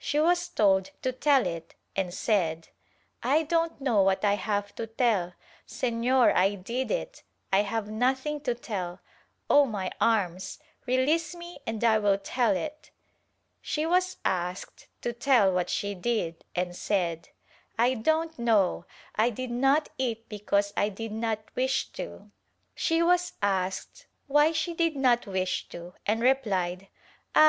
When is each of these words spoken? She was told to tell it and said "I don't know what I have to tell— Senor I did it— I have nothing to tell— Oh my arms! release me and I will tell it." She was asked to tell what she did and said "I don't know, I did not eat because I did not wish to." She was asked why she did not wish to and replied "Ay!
She 0.00 0.18
was 0.18 0.48
told 0.48 0.90
to 1.02 1.12
tell 1.12 1.46
it 1.46 1.76
and 1.94 2.12
said 2.12 2.66
"I 3.22 3.44
don't 3.44 3.80
know 3.80 4.02
what 4.02 4.24
I 4.24 4.34
have 4.34 4.74
to 4.74 4.88
tell— 4.88 5.34
Senor 5.78 6.36
I 6.36 6.56
did 6.56 6.90
it— 6.90 7.22
I 7.52 7.62
have 7.62 7.88
nothing 7.88 8.40
to 8.40 8.56
tell— 8.56 8.98
Oh 9.48 9.66
my 9.66 9.92
arms! 10.00 10.58
release 10.86 11.32
me 11.36 11.60
and 11.64 11.84
I 11.84 12.00
will 12.00 12.18
tell 12.18 12.56
it." 12.56 12.90
She 13.62 13.86
was 13.86 14.16
asked 14.24 14.88
to 15.02 15.12
tell 15.12 15.52
what 15.52 15.70
she 15.70 15.94
did 15.94 16.44
and 16.56 16.74
said 16.74 17.28
"I 17.78 17.94
don't 17.94 18.36
know, 18.36 18.84
I 19.14 19.30
did 19.30 19.52
not 19.52 19.90
eat 19.96 20.28
because 20.28 20.72
I 20.76 20.88
did 20.88 21.12
not 21.12 21.54
wish 21.54 21.90
to." 21.92 22.32
She 22.74 23.00
was 23.00 23.34
asked 23.40 24.08
why 24.26 24.50
she 24.50 24.74
did 24.74 24.96
not 24.96 25.28
wish 25.28 25.68
to 25.68 25.94
and 26.04 26.20
replied 26.20 26.88
"Ay! 27.36 27.36